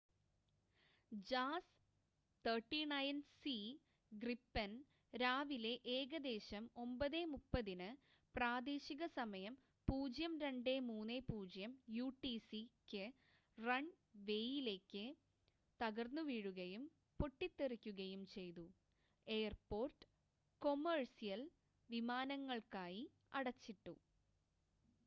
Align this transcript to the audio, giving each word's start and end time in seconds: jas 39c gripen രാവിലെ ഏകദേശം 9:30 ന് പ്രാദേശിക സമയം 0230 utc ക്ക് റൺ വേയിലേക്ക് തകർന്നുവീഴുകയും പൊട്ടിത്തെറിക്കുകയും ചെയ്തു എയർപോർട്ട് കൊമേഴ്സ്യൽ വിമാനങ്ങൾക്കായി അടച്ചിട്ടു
jas 1.25 1.65
39c 2.45 3.51
gripen 4.11 4.71
രാവിലെ 5.13 5.73
ഏകദേശം 5.95 6.63
9:30 6.79 7.75
ന് 7.81 7.89
പ്രാദേശിക 8.35 9.09
സമയം 9.13 9.53
0230 9.87 11.67
utc 11.99 12.51
ക്ക് 12.85 13.03
റൺ 13.57 13.85
വേയിലേക്ക് 14.25 15.05
തകർന്നുവീഴുകയും 15.79 16.85
പൊട്ടിത്തെറിക്കുകയും 17.19 18.23
ചെയ്തു 18.35 18.65
എയർപോർട്ട് 19.27 20.03
കൊമേഴ്സ്യൽ 20.61 21.43
വിമാനങ്ങൾക്കായി 21.89 23.05
അടച്ചിട്ടു 23.33 23.95